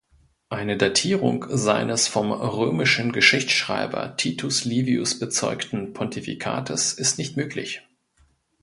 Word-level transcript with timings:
Eine 0.49 0.77
Datierung 0.77 1.45
seines 1.47 2.07
vom 2.07 2.31
römischen 2.31 3.11
Geschichtsschreiber 3.11 4.17
Titus 4.17 4.65
Livius 4.65 5.19
bezeugten 5.19 5.93
Pontifikates 5.93 6.93
ist 6.93 7.19
nicht 7.19 7.37
möglich. 7.37 7.83